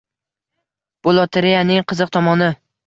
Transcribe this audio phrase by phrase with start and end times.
[1.09, 2.55] Bu lotoreyaning qiziq tomoni